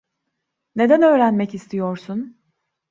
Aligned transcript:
Neden 0.75 1.01
öğrenmek 1.01 1.53
istiyorsun? 1.55 2.37